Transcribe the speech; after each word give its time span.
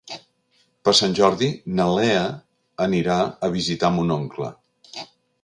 Per 0.87 0.93
Sant 0.99 1.11
Jordi 1.19 1.49
na 1.81 1.87
Lea 1.99 2.23
anirà 2.87 3.19
a 3.49 3.53
visitar 3.59 3.93
mon 4.01 4.17
oncle. 4.19 4.51